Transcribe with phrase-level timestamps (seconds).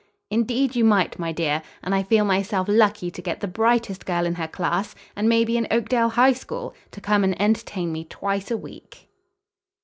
[0.31, 1.61] "Indeed, you might, my dear.
[1.83, 5.57] And I feel myself lucky to get the brightest girl in her class, and maybe
[5.57, 9.09] in Oakdale High School, to come and entertain me twice a week."